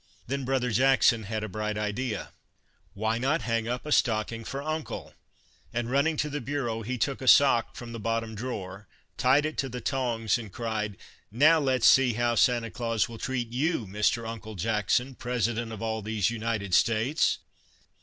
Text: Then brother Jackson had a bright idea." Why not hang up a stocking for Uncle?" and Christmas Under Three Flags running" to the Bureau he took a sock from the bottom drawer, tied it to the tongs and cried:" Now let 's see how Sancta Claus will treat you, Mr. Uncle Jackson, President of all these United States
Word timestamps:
Then 0.25 0.45
brother 0.45 0.71
Jackson 0.71 1.25
had 1.25 1.43
a 1.43 1.47
bright 1.47 1.77
idea." 1.77 2.33
Why 2.95 3.19
not 3.19 3.43
hang 3.43 3.67
up 3.67 3.85
a 3.85 3.91
stocking 3.91 4.43
for 4.43 4.63
Uncle?" 4.63 5.13
and 5.73 5.87
Christmas 5.87 5.87
Under 5.87 5.87
Three 5.87 5.89
Flags 5.91 5.91
running" 5.91 6.17
to 6.17 6.29
the 6.31 6.41
Bureau 6.41 6.81
he 6.81 6.97
took 6.97 7.21
a 7.21 7.27
sock 7.27 7.75
from 7.75 7.91
the 7.91 7.99
bottom 7.99 8.33
drawer, 8.33 8.87
tied 9.17 9.45
it 9.45 9.59
to 9.59 9.69
the 9.69 9.79
tongs 9.79 10.39
and 10.39 10.51
cried:" 10.51 10.97
Now 11.31 11.59
let 11.59 11.83
's 11.83 11.87
see 11.87 12.13
how 12.13 12.33
Sancta 12.33 12.71
Claus 12.71 13.07
will 13.07 13.19
treat 13.19 13.49
you, 13.51 13.85
Mr. 13.85 14.27
Uncle 14.27 14.55
Jackson, 14.55 15.13
President 15.13 15.71
of 15.71 15.83
all 15.83 16.01
these 16.01 16.31
United 16.31 16.73
States 16.73 17.37